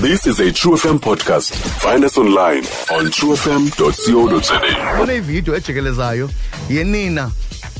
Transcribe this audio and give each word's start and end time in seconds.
This 0.00 0.26
is 0.26 0.40
a 0.40 0.52
True 0.52 0.72
FM 0.72 0.98
podcast. 1.00 1.54
Find 1.80 2.04
us 2.04 2.18
online 2.18 2.64
on 2.92 3.06
truefm.co.za. 3.10 4.60
kunevidiyo 4.98 5.56
ejikelezayo 5.56 6.30
yenina 6.70 7.30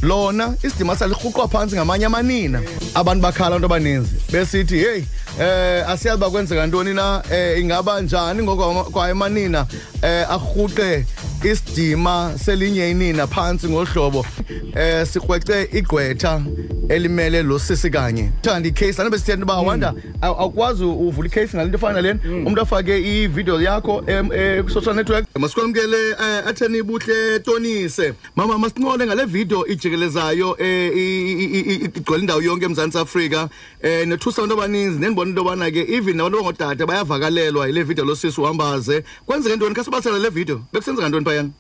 lona 0.03 0.55
isidima 0.63 0.97
salirhuqwa 0.97 1.49
phantsi 1.49 1.77
ngamanye 1.77 2.07
amanina 2.07 2.63
abantu 2.95 3.23
bakhala 3.23 3.47
abantu 3.57 3.67
abaninzi 3.67 4.11
besithi 4.33 4.79
heyi 4.79 5.07
eh 5.41 5.91
asiyazi 5.91 6.17
uba 6.19 6.31
kwenzeka 6.31 6.67
ntoni 6.67 6.95
na 6.95 7.23
eh 7.33 7.61
ingaba 7.61 8.01
njani 8.01 8.43
ngoko 8.43 8.85
kwaye 8.85 9.13
amanina 9.13 9.67
eh 10.03 10.31
arhuqe 10.31 11.05
isidima 11.51 12.33
selinye 12.45 12.91
inina 12.91 13.27
phantsi 13.27 13.69
ngohlobo 13.69 14.27
eh 14.75 15.07
sikrwece 15.07 15.69
igqwetha 15.73 16.43
elimele 16.89 17.43
lo 17.43 17.59
sisi 17.59 17.91
kanye. 17.91 18.31
Thanda 18.43 18.69
icase 18.69 18.99
lana 18.99 19.11
besithetha 19.11 19.43
uba 19.43 19.61
wanda 19.61 19.95
aw- 20.23 20.39
awukwazi 20.41 20.85
uvula 20.85 21.29
icase 21.29 21.57
ngale 21.57 21.69
nto 21.69 21.79
efana 21.79 21.95
nalena 21.95 22.21
umuntu 22.25 22.61
afake 22.61 22.99
ividiyo 23.25 23.63
yakho 23.63 24.05
eh, 24.07 24.63
ku-social 24.65 24.95
network. 24.95 25.27
Masikwamkele 25.39 26.13
um 26.15 26.49
atheni 26.49 26.83
buhle 26.83 27.39
tonise. 27.41 28.15
Mama 28.37 28.59
masincole 28.59 29.07
ngale 29.07 29.25
vidiyo 29.25 29.67
ijikelezayo 29.67 30.51
um 30.53 30.93
igcwele 30.97 32.21
indawo 32.23 32.43
yonke 32.43 32.65
emzantsi 32.65 32.99
afrika. 32.99 33.49
Um 33.85 34.09
nethusa 34.09 34.43
abantu 34.43 34.55
abaninzi 34.55 34.99
nendibona 34.99 35.29
into 35.31 35.43
yobana 35.43 35.71
ke 35.71 35.87
even 35.89 36.17
nabantu 36.17 36.39
abangootata 36.39 36.87
bayavakalelwa 36.87 37.67
yile 37.67 37.83
vidiyo 37.83 38.07
losisi 38.07 38.41
uhambaze. 38.41 39.05
Kwenzeke 39.27 39.57
ntoni? 39.57 39.75
Khasibalisela 39.75 40.19
le 40.19 40.29
vidiyo 40.31 40.61
bekusenzeka 40.73 41.09
ntoni 41.09 41.25
phayana 41.37 41.53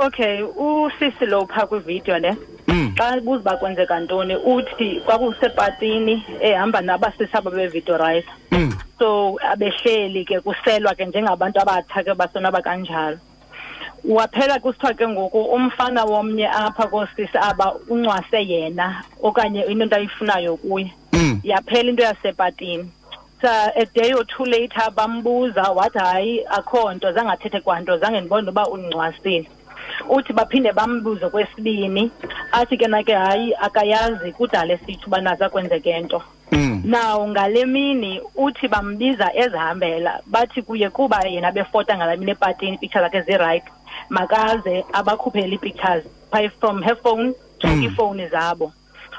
Okay, 0.00 0.42
usisi 0.42 1.26
lo 1.26 1.46
pha 1.46 1.66
kwivideo 1.66 2.18
ne. 2.18 2.36
Xa 2.96 3.20
buza 3.20 3.40
uba 3.40 3.56
kwenzeka 3.56 4.00
ntoni 4.00 4.36
uthi 4.36 5.00
kwakusepatini 5.04 6.24
ehamba 6.40 6.80
nabasisi 6.80 7.36
aba 7.36 7.50
bevideorize. 7.50 8.28
So 8.98 9.38
abehleli 9.42 10.24
ke 10.24 10.40
kuselwa 10.40 10.94
ke 10.94 11.04
njengabantu 11.04 11.60
abatsha 11.60 12.02
ke 12.02 12.14
basonaba 12.14 12.62
kanjalo. 12.62 13.18
Waphela 14.04 14.58
kusithiwa 14.58 14.94
ke 14.94 15.08
ngoku 15.08 15.38
umfana 15.38 16.04
womnye 16.04 16.48
apha 16.48 16.86
koosisi 16.86 17.38
aba 17.38 17.74
uncwase 17.90 18.40
yena 18.46 19.04
okanye 19.22 19.64
into 19.68 19.96
ayifunayo 19.96 20.56
kuye. 20.56 20.92
Yaphela 21.44 21.90
into 21.90 22.02
yasepatini. 22.02 22.88
A 23.44 23.86
day 23.94 24.12
or 24.12 24.24
two 24.24 24.44
later 24.44 24.90
bambuza 24.90 25.62
wathi 25.62 25.98
hayi 25.98 26.44
akho 26.50 26.92
nto 26.94 27.12
zange 27.12 27.30
athethe 27.30 27.60
kwanto 27.60 27.96
zange 27.98 28.20
ndibone 28.20 28.50
uba 28.50 28.66
ungcwasile. 28.66 29.48
Uthi 30.08 30.32
baphinde 30.32 30.72
bambuze 30.72 31.28
kwesibini 31.28 32.10
athi 32.52 32.76
ke 32.76 32.86
nake 32.88 33.14
hayi 33.14 33.54
akayazi 33.54 34.32
kudala 34.32 34.74
esithi 34.74 35.06
uba 35.06 35.20
naza 35.20 35.48
kwenzeke 35.48 36.00
nto 36.00 36.22
naw 36.84 37.28
ngale 37.28 37.66
mini 37.66 38.20
uthi 38.36 38.68
bambiza 38.68 39.34
ezihambela 39.34 40.20
bathi 40.26 40.62
kuye 40.62 40.90
kuba 40.90 41.26
yena 41.26 41.52
befota 41.52 41.96
ngala 41.96 42.16
mini 42.16 42.30
epatini 42.30 42.74
ipicture 42.74 43.04
zakhe 43.04 43.20
zi-right 43.20 43.64
makaze 44.08 44.84
abakhuphele 44.92 45.56
ii-pictures 45.56 46.04
phi 46.32 46.48
from 46.48 46.82
her 46.82 46.96
phone 46.96 47.34
to 47.58 47.68
iifowuni 47.68 48.26
zabo 48.28 48.72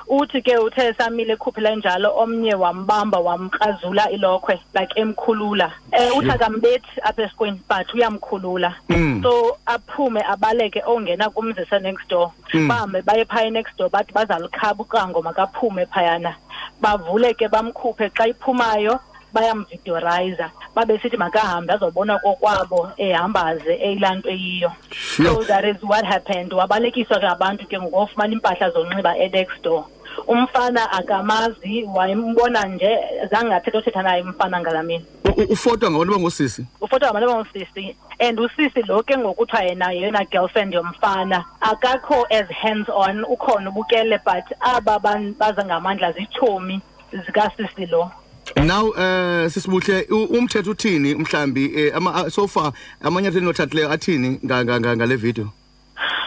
uthi 0.10 0.42
ke 0.42 0.58
uthe 0.58 0.94
samile 0.94 1.34
ekhuphela 1.34 1.76
njalo 1.76 2.10
omnye 2.18 2.56
wambamba 2.56 3.20
wamkrazula 3.20 4.12
ilokhwe 4.12 4.60
like 4.74 5.00
emkhulula. 5.00 5.72
Eh 5.92 6.18
uthi 6.18 6.32
akambethi 6.32 7.02
apha 7.04 7.24
esikweni 7.24 7.62
but 7.70 7.94
uyamkhulula. 7.94 8.76
So 9.22 9.58
aphume 9.66 10.22
abaleke 10.22 10.82
ongena 10.86 11.30
kumzisa 11.30 11.80
next 11.82 12.10
door. 12.10 12.32
Bahambe 12.68 13.02
baye 13.02 13.26
phaya 13.26 13.52
next 13.52 13.78
door 13.78 13.90
bathi 13.90 14.14
bazalikhaba 14.14 14.84
ucango 14.84 15.22
makaphume 15.22 15.86
phayana. 15.86 16.36
Bavule 16.82 17.34
ke 17.34 17.48
bamkhuphe 17.48 18.10
xa 18.10 18.28
iphumayo 18.28 19.00
bayamvideoriza 19.33 20.52
babesithi 20.75 21.17
makahambe 21.17 21.73
azobona 21.73 22.19
kokwabo 22.19 22.89
ehambaze 22.97 23.73
eyilaa 23.73 24.16
nto 24.16 24.30
eyiyo 24.30 24.72
so 24.91 25.44
that 25.44 25.66
is 25.66 25.77
what 25.83 26.05
happened. 26.05 26.53
Wabalekiswa 26.53 27.19
ke 27.19 27.27
abantu 27.27 27.67
ke 27.67 27.79
ngokofumana 27.79 28.34
iimpahla 28.34 28.69
zonxiba 28.69 29.18
enext 29.18 29.62
door. 29.63 29.85
Umfana 30.28 30.91
akamazi 30.91 31.84
wayembona 31.84 32.66
nje 32.66 33.00
zange 33.31 33.53
athetha 33.53 33.78
othetha 33.78 34.01
naye 34.03 34.22
umfana 34.22 34.59
ngala 34.59 34.84
mini 34.84 35.06
ufotwa 35.50 35.91
ngabantu 35.91 36.13
abangosisi 36.13 36.66
ufotwa 36.81 37.07
ngabantu 37.09 37.29
abangusisi 37.31 37.95
and 38.19 38.39
usisi 38.39 38.81
lo 38.88 39.03
ke 39.03 39.18
ngokuthiwa 39.18 39.63
yena 39.63 39.91
yeyona 39.91 40.25
girlfriend 40.25 40.73
yomfana. 40.73 41.45
Akakho 41.62 42.25
as 42.31 42.47
hands 42.50 42.89
on 42.89 43.23
ukhona 43.25 43.69
ubukele 43.69 44.19
but 44.25 44.45
aba 44.62 45.00
ban- 45.00 45.34
baza 45.38 45.63
ngamandla 45.66 46.12
zitshomi 46.12 46.81
zikasisi 47.25 47.85
lo. 47.85 48.12
Now 48.56 48.92
eh 48.98 49.50
sisibuhle 49.50 50.02
umthetho 50.12 50.72
uthini 50.72 51.16
mhlambi? 51.16 51.66
Eh, 51.76 51.92
ama 51.96 52.14
a- 52.16 52.30
so 52.30 52.48
far 52.48 52.74
amanyathelo 53.02 53.42
enothathileyo 53.44 53.92
athini 53.92 54.40
nga- 54.46 54.64
nga- 54.66 54.80
nga- 54.80 54.96
ngale 54.96 55.16
video? 55.16 55.52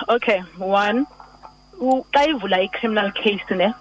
Okay 0.09 0.43
one. 0.59 1.05
Xa 2.15 2.28
ivula 2.31 2.62
i-criminal 2.62 3.12
case 3.12 3.50
ne 3.50 3.75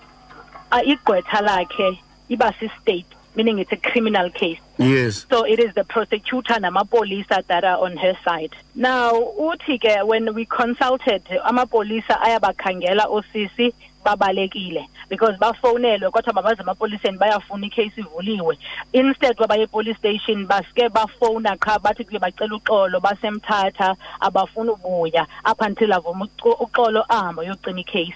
igqwetha 0.86 1.42
lakhe 1.42 2.00
iba 2.30 2.54
si-state. 2.60 3.06
Meaning 3.36 3.60
it's 3.60 3.72
a 3.72 3.78
criminal 3.78 4.30
case. 4.30 4.60
Yes. 4.78 5.26
So 5.30 5.44
it 5.46 5.60
is 5.60 5.74
the 5.74 5.84
prosecutor 5.84 6.56
namapolisa 6.56 7.46
that 7.48 7.64
are 7.64 7.78
on 7.84 7.98
her 7.98 8.18
side. 8.26 8.54
Now, 8.76 9.12
uthi 9.40 9.80
ke 9.80 10.06
when 10.06 10.34
we 10.34 10.46
consulted 10.46 11.24
amapolisa 11.46 12.20
ayabakhangela 12.22 13.06
osisi 13.08 13.74
babalekile 14.06 14.88
because 15.10 15.38
bafonelwe 15.38 16.10
kodwa 16.12 16.34
mabaze 16.34 16.62
emapoliseni 16.62 17.18
bayafuna 17.18 17.68
icase 17.68 18.02
ivuliwe. 18.02 18.58
Instead 18.94 19.36
kwabaye 19.38 19.68
police 19.68 19.98
station 19.98 20.48
baske 20.48 20.90
bafona 20.90 21.56
qha 21.58 21.80
bathi 21.80 22.04
kuye 22.06 22.20
bacela 22.20 22.56
uxolo 22.56 23.00
basemthatha 23.00 23.96
abafuna 24.20 24.72
ubuya 24.74 25.28
up 25.46 25.62
until 25.62 25.94
avuma 25.94 26.26
uco- 26.26 26.58
uxolo 26.60 27.06
ahamba 27.10 27.44
yocina 27.44 27.80
icase 27.80 28.14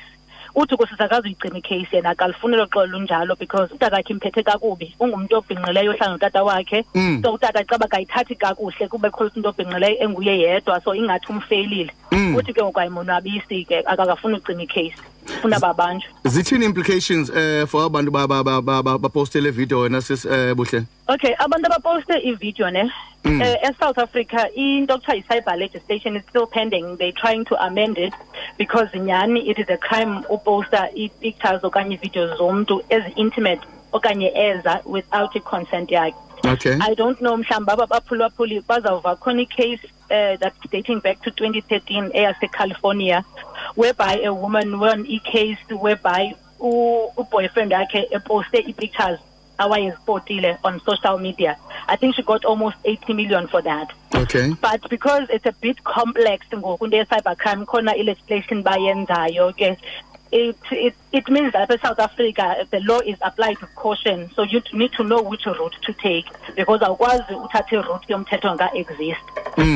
uthi 0.55 0.75
kusisa 0.77 1.05
akazuyigcina 1.05 1.57
icase 1.57 1.95
yena 1.97 2.09
akalifuni 2.09 2.53
elo 2.55 2.65
xolo 2.67 2.85
lunjalo 2.87 3.35
because 3.39 3.73
utata 3.73 3.95
wakhe 3.95 4.13
imphethe 4.13 4.43
kakubi 4.43 4.95
ungumntu 4.99 5.35
obhinqileyo 5.37 5.91
ohlala 5.91 6.11
notata 6.13 6.43
wakhe 6.43 6.85
Mm. 6.95 7.21
so 7.23 7.33
utata 7.33 7.63
caba 7.63 7.87
kayithathi 7.87 8.35
kakuhle 8.35 8.87
kube 8.87 9.09
kholisa 9.09 9.35
into 9.35 9.49
obhinqileyo 9.49 9.97
enguye 10.03 10.39
yedwa 10.39 10.81
so 10.81 10.95
ingathi 10.95 11.27
umfeyilile 11.31 11.91
Mm. 12.11 12.35
uthi 12.35 12.53
ke 12.53 12.61
ngoku 12.63 12.79
ayimonwabisi 12.79 13.65
ke 13.65 13.83
akakafuni 13.85 14.35
ugcina 14.35 14.63
icase 14.63 14.95
funa 15.41 15.59
babanjwe 15.59 16.09
zithini 16.25 16.65
implications 16.65 17.29
eh 17.29 17.65
for 17.67 17.83
abantu 17.85 18.11
ba 18.11 18.27
ba 18.27 18.43
ba 18.43 18.61
ba- 18.61 18.83
ba- 18.83 18.97
baposte 18.97 19.41
le 19.41 19.51
video 19.51 19.79
wena 19.79 20.01
sis 20.01 20.25
eh 20.25 20.53
buhle? 20.55 20.85
Okay 21.07 21.33
abantu 21.39 21.65
abaposte 21.65 22.13
ividiyo 22.23 22.71
ne? 22.71 22.91
Mm. 23.23 23.41
uh, 23.41 23.69
eSouth 23.69 23.97
Africa 23.97 24.47
into 24.55 24.93
okuthiwa 24.93 25.15
yi-cyber 25.15 25.57
legislation 25.57 26.15
is 26.15 26.23
still 26.29 26.45
pending. 26.45 26.95
They're 26.97 27.11
trying 27.11 27.43
to 27.45 27.55
amend 27.65 27.97
it 27.97 28.13
because 28.57 28.87
nyhani 28.93 29.47
it 29.49 29.57
is 29.57 29.69
a 29.69 29.77
crime 29.77 30.23
uposta 30.29 30.89
ii-pictures 30.97 31.63
okanye 31.63 31.95
iividiyo 31.95 32.35
zomntu 32.37 32.81
ezi-intimate 32.89 33.61
okanye 33.93 34.31
eza 34.35 34.81
without 34.85 35.35
i-consent 35.35 35.91
yakhe. 35.91 36.15
Okay. 36.43 36.77
I 36.79 36.93
don't 36.95 37.17
know 37.19 37.37
mhlawumbi 37.37 37.71
aba 37.71 37.87
baphulaphuli 37.87 38.61
bazawuva 38.67 39.15
khona 39.15 39.41
i-case 39.41 39.87
uh, 40.11 40.37
that's 40.37 40.57
dating 40.71 40.99
back 40.99 41.21
to 41.23 41.31
2013 41.31 42.11
eyase-California 42.11 43.23
whereby 43.75 44.19
a 44.23 44.33
woman 44.33 44.79
won 44.79 45.05
a 45.07 45.19
case 45.19 45.57
whereby 45.69 46.33
yakhe 46.59 48.05
eposte 48.11 48.55
i-pictures 48.55 49.19
awayezipotile 49.59 50.57
on 50.63 50.81
social 50.81 51.17
media. 51.17 51.57
I 51.87 51.95
think 51.95 52.15
she 52.15 52.23
got 52.23 52.43
almost 52.45 52.75
80 52.83 53.13
million 53.13 53.47
for 53.47 53.61
that. 53.61 53.91
okay 54.13 54.53
But 54.61 54.89
because 54.89 55.29
it's 55.29 55.45
a 55.45 55.53
bit 55.53 55.83
complex 55.83 56.47
ngoku 56.51 56.91
ye-cybercrime 56.91 57.65
khona 57.65 57.97
i-legislation 57.97 58.63
bayenzayo 58.63 59.53
ke 59.55 59.77
it, 60.31 60.57
it, 60.71 60.93
it 61.11 61.29
means 61.29 61.53
that 61.53 61.69
in 61.71 61.79
South 61.79 61.99
Africa 61.99 62.65
the 62.71 62.79
law 62.81 62.99
is 62.99 63.17
applied 63.21 63.59
with 63.61 63.73
caution. 63.75 64.29
So 64.35 64.43
you 64.43 64.61
need 64.73 64.91
to 64.93 65.03
know 65.03 65.21
which 65.21 65.45
route 65.45 65.75
to 65.83 65.93
take 65.93 66.25
because 66.55 66.81
awukwazi 66.81 67.33
uthathe 67.35 67.71
route 67.87 68.07
yomthetho 68.09 68.55
nga-exist 68.55 69.21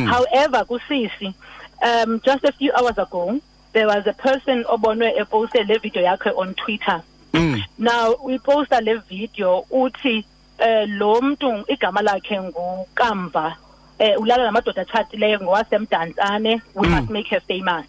however 0.08 0.66
kusisi 0.66 1.34
um, 1.82 2.20
just 2.26 2.44
a 2.44 2.52
few 2.52 2.72
hours 2.74 2.98
ago 2.98 3.40
there 3.74 3.88
was 3.88 4.06
a 4.08 4.14
person 4.14 4.64
obonwe 4.66 5.14
eposte 5.18 5.64
le 5.68 5.78
video 5.80 6.02
yakhe 6.04 6.32
on 6.36 6.54
Twitter. 6.56 7.02
Mm. 7.34 7.62
now 7.78 8.14
uyiposta 8.16 8.82
le 8.84 8.98
video 9.08 9.66
uthi 9.72 10.26
eh 10.60 10.86
lo 10.90 11.22
mntu 11.22 11.64
igama 11.68 12.02
lakhe 12.02 12.42
ngukamva. 12.42 13.56
Eh 14.00 14.16
ulala 14.20 14.44
namadoda 14.46 14.82
atshatileyo 14.82 15.40
ngowasemdantsane 15.40 16.62
we 16.76 16.88
Mm. 16.88 16.96
must 16.96 17.10
make 17.10 17.28
her 17.28 17.42
famous 17.42 17.86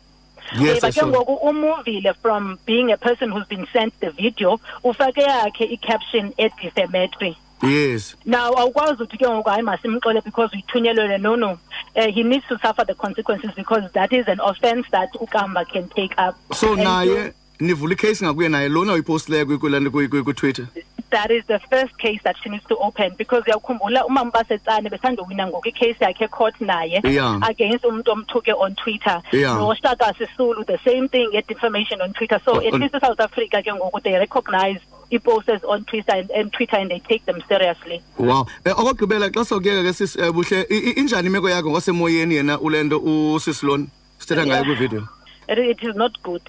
yes 0.60 0.82
Eh, 0.84 0.88
I 0.88 0.92
ke 0.92 1.06
ngoku 1.06 1.34
umuvile 1.34 2.14
from 2.22 2.58
being 2.66 2.92
a 2.92 2.96
person 2.96 3.30
who's 3.30 3.46
been 3.48 3.66
sent 3.72 3.98
the 4.00 4.10
video 4.10 4.60
ufake 4.84 5.22
yakhe 5.22 5.64
i-caption 5.72 6.32
edefamatory 6.38 7.36
yes. 7.62 8.14
Now 8.24 8.52
awukwazi 8.54 9.02
uthi 9.02 9.18
ke 9.18 9.26
ngoku 9.28 9.48
hayi 9.50 9.62
masimxole 9.62 10.24
because 10.24 10.50
uyithunyelelwe 10.52 11.20
no 11.20 11.34
no. 11.36 11.58
Uh, 11.96 12.06
he 12.06 12.22
needs 12.22 12.46
to 12.48 12.58
suffer 12.58 12.84
the 12.84 12.94
consequences 12.94 13.50
because 13.56 13.90
that 13.92 14.12
is 14.12 14.26
an 14.28 14.40
offense 14.40 14.86
that 14.92 15.12
ukamba 15.14 15.64
can 15.70 15.88
take 15.88 16.14
up. 16.18 16.36
So 16.54 16.74
naye 16.76 17.32
nivula 17.60 17.92
icase 17.94 18.24
ngakuye 18.24 18.48
naye 18.48 18.68
lona 18.68 18.92
kwi-twitter 19.02 20.68
that 21.10 21.30
is 21.30 21.44
the 21.46 21.58
first 21.70 21.96
case 21.98 22.20
that 22.24 22.36
she 22.42 22.48
needs 22.50 22.64
to 22.68 22.76
open 22.76 23.14
because 23.18 23.42
uyawukhumbula 23.46 24.06
umama 24.06 24.30
Basetsana 24.30 24.90
besandowina 24.90 25.46
ngoku 25.46 25.68
icase 25.68 26.04
yakhe 26.04 26.28
court 26.30 26.54
naye 26.60 27.00
against 27.48 27.84
umuntu 27.84 28.12
omthuke 28.12 28.52
on 28.56 28.74
twitter. 28.74 29.22
Yeah. 29.32 29.56
noshaka 29.58 30.14
sisulu 30.18 30.64
the 30.66 30.78
same 30.84 31.08
thing 31.08 31.30
get 31.32 31.46
defamation 31.46 32.00
on 32.00 32.12
twitter. 32.12 32.40
So 32.44 32.60
at 32.60 32.72
least 32.74 32.94
south 33.00 33.20
africa 33.20 33.62
ke 33.62 33.70
ngoku 33.74 34.02
they 34.02 34.12
recognize 34.18 34.78
i-posters 35.12 35.64
on 35.64 35.84
twitter 35.84 36.12
and, 36.12 36.30
and 36.30 36.52
twitter 36.52 36.76
and 36.76 36.90
they 36.90 37.00
take 37.00 37.24
them 37.26 37.42
seriously. 37.48 38.00
Wow. 38.18 38.46
Eh, 38.64 38.70
okugqibela 38.72 39.30
xa 39.30 39.44
sokuyeka 39.44 39.82
ke 39.90 39.94
sis 39.94 40.16
eh, 40.16 40.30
buhle 40.32 40.66
i- 40.70 40.74
i- 40.90 40.94
injani 41.02 41.26
imeko 41.28 41.50
yakho 41.50 41.70
ngasemoyeni 41.70 42.34
yena 42.34 42.58
ulento 42.60 42.98
usisilon 43.34 43.88
sithetha 44.18 44.46
ngayo 44.46 45.08
it, 45.48 45.58
it 45.58 45.82
is 45.82 45.96
not 45.96 46.12
good 46.22 46.42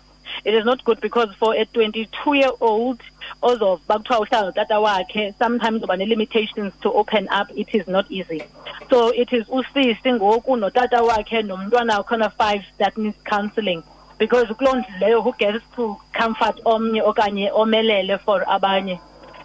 it 0.45 0.53
is 0.53 0.65
not 0.65 0.83
good 0.83 0.99
because 1.01 1.29
for 1.35 1.55
a 1.55 1.65
22 1.65 2.33
year 2.33 2.51
old 2.59 2.99
ozoba 3.41 3.99
kuthiwa 3.99 4.19
uhlala 4.19 4.45
notata 4.45 4.79
wakhe 4.79 5.33
sometimes 5.39 5.83
uba 5.83 5.97
ne-limitations 5.97 6.73
to 6.81 6.91
open 6.93 7.27
up 7.29 7.47
it 7.55 7.73
is 7.73 7.87
not 7.87 8.05
easy. 8.09 8.43
So 8.89 9.09
it 9.09 9.33
is 9.33 9.47
usisi 9.47 10.13
ngoku 10.13 10.57
notata 10.57 11.01
wakhe 11.01 11.41
nomntwana 11.41 11.97
wakhona 11.97 12.29
five 12.31 12.63
that 12.77 12.97
needs 12.97 13.17
counselling. 13.23 13.83
Because 14.17 14.47
kuloo 14.47 14.83
leyo 14.99 15.23
who 15.23 15.33
gets 15.39 15.63
to 15.75 15.97
comfort 16.13 16.61
omnye 16.65 17.01
okanye 17.01 17.51
omelele 17.51 18.19
for 18.19 18.41
abanye? 18.45 18.99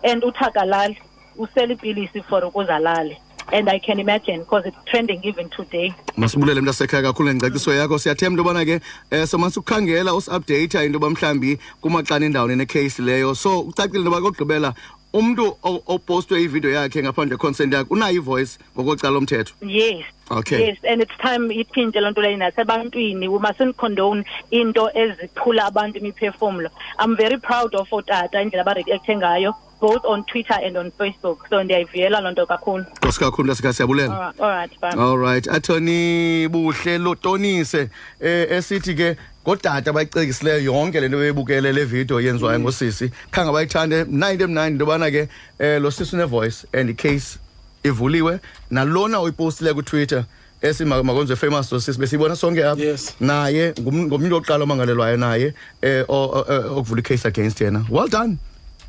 And 0.04 0.22
uthakalali 0.22 0.98
usela 1.38 1.72
ipilisi 1.72 2.22
for 2.24 2.42
ukuzalale 2.42 3.16
and 3.52 3.68
i 3.68 3.78
can 3.78 4.00
imagine 4.00 4.38
because 4.38 4.68
it's 4.68 4.84
trending 4.84 5.20
even 5.22 5.48
today 5.48 5.94
masibulele 6.16 6.60
mntu 6.60 6.70
asekhaya 6.70 7.02
kakhulu 7.02 7.28
ngengcaciso 7.28 7.74
yakho 7.74 7.98
siyathemba 7.98 8.40
into 8.40 8.42
yobana 8.42 8.64
ke 8.64 8.80
um 9.12 9.26
somase 9.26 9.60
ukukhangela 9.60 10.14
usiupdatha 10.14 10.84
into 10.84 10.98
yoba 10.98 11.10
mhlawumbi 11.10 11.58
kumaxana 11.80 12.26
endawoni 12.26 12.56
nekheyisi 12.56 13.02
leyo 13.02 13.34
so 13.34 13.60
ucacile 13.60 13.98
into 13.98 14.10
yoba 14.10 14.20
kokugqibela 14.20 14.74
umntu 15.12 15.56
opostwe 15.86 16.42
ividiyo 16.42 16.72
yakhe 16.72 17.02
ngaphandle 17.02 17.36
consent 17.36 17.72
yakhe 17.72 17.86
unayo 17.90 18.16
ivoice 18.16 18.58
ngokocala 18.76 19.14
lomthetho 19.14 19.54
Yes. 19.60 20.04
Okay. 20.30 20.66
Yes, 20.66 20.78
and 20.82 21.00
it's 21.02 21.16
time 21.18 21.50
iphintshe 21.50 22.00
loo 22.00 22.10
nto 22.10 22.22
leyo 22.22 22.36
nasebantwini. 22.36 23.28
We 23.28 23.38
mustn't 23.38 23.76
condone 23.76 24.24
into 24.50 24.90
eziphula 24.94 25.64
abantu 25.66 25.98
imiphefumulo. 25.98 26.68
I'm 26.98 27.16
very 27.16 27.38
proud 27.38 27.74
of 27.74 27.90
otata 27.92 28.42
indlela 28.42 28.62
abareacte 28.62 29.16
ngayo 29.16 29.54
both 29.80 30.04
on 30.04 30.24
Twitter 30.24 30.58
and 30.66 30.76
on 30.76 30.90
Facebook. 30.90 31.48
So 31.50 31.62
ndiyayivuyela 31.64 32.20
loo 32.20 32.30
nto 32.30 32.46
kakhulu. 32.46 32.84
nkosi 33.02 33.18
kakhulu 33.20 33.46
ntasekhaya 33.46 33.72
siyabulela 33.72 34.14
All 34.14 34.20
right, 34.20 34.40
all 34.40 34.50
right, 34.50 34.80
bye. 34.80 35.02
all 35.02 35.18
right 35.18 35.48
athoni 35.48 36.48
buhle 36.48 36.98
lotonise 36.98 37.88
eh 38.20 38.46
esithi 38.50 38.94
ke 38.94 39.16
ngodata 39.46 39.90
abayicekisileyo 39.90 40.60
yonke 40.72 41.00
lento 41.00 41.18
beyibukele 41.18 41.72
le 41.72 41.84
video 41.84 42.20
yenziwayo 42.20 42.60
ngosisi 42.60 43.10
khange 43.30 43.52
bayithande 43.52 44.04
mna 44.04 44.32
into 44.32 44.44
emnandi 44.44 44.72
into 44.72 44.84
yobana 44.84 45.10
ke 45.10 45.28
eh 45.58 45.80
lo 45.82 45.90
sisi 45.90 46.16
une-voice 46.16 46.66
and 46.72 46.90
icase 46.90 47.38
ivuliwe 47.84 48.40
nalona 48.70 49.20
uyipostile 49.20 49.74
kutwitter 49.74 50.24
esimakonzwe 50.62 51.36
famous 51.36 51.72
lo 51.72 51.80
sisi 51.80 51.98
besiyibona 52.00 52.36
sonke 52.36 52.64
apha 52.64 52.82
Yes. 52.82 53.14
naye 53.20 53.74
ngumntu 53.80 54.34
wokuqala 54.34 54.64
omangalelwayo 54.64 55.16
naye 55.16 55.54
eh 55.82 56.04
o- 56.08 56.44
okuvula 56.76 57.00
icase 57.00 57.28
against 57.28 57.60
yena 57.60 57.84
well 57.90 58.08
done 58.08 58.36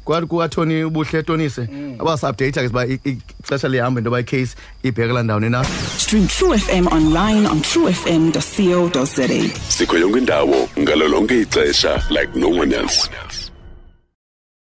kwathi 0.08 0.28
kukathoni 0.28 0.84
ubuhle 0.84 1.24
Tonisi 1.24 1.62
mm. 1.62 1.96
abasa-updata 2.00 2.62
ke 2.62 2.68
siba 2.68 2.86
i- 2.88 3.00
i- 3.06 3.18
ixesha 3.44 3.68
lihamba 3.68 4.00
into 4.00 4.10
yoba 4.10 4.20
icase 4.20 4.56
ibhekela 4.84 5.24
ndawoni 5.24 5.50
na 5.50 5.66
Stream 5.98 6.28
True 6.28 6.58
FM 6.58 6.88
online 6.88 7.48
on 7.48 7.62
truefm.co.za. 7.62 9.28
sikho 9.70 9.98
yonke 9.98 10.18
indawo 10.20 10.70
ngalo 10.80 11.08
lonke 11.08 11.42
ixesha 11.42 12.04
like 12.10 12.40
no 12.40 12.50
one 12.50 12.76
else 12.76 13.10